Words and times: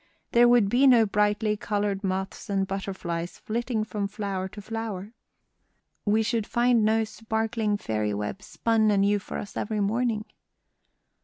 There 0.31 0.47
would 0.49 0.67
be 0.67 0.87
no 0.87 1.05
brightly 1.05 1.55
colored 1.55 2.03
moths 2.03 2.49
and 2.49 2.65
butterflies 2.65 3.37
flitting 3.37 3.83
from 3.83 4.07
flower 4.07 4.47
to 4.47 4.59
flower. 4.59 5.13
We 6.05 6.23
should 6.23 6.47
find 6.47 6.83
no 6.83 7.03
sparkling 7.03 7.77
fairy 7.77 8.15
webs 8.15 8.47
spun 8.47 8.89
anew 8.89 9.19
for 9.19 9.37
us 9.37 9.55
every 9.55 9.79
morning." 9.79 10.25